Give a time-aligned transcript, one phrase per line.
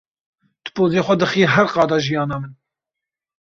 [0.63, 2.53] Tu pozê xwe dixî her qada jiyana min.